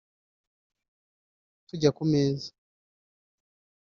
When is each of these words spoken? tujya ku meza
tujya 1.67 1.89
ku 1.97 2.03
meza 2.11 2.49